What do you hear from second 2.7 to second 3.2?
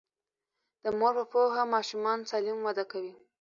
کوي.